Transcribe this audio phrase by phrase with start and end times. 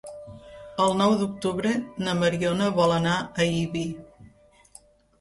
[0.85, 1.75] El nou d'octubre
[2.07, 3.89] na Mariona vol anar a Ibi.